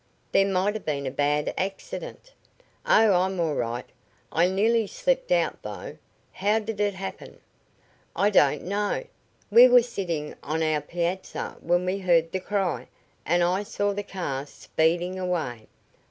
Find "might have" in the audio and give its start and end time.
0.51-0.83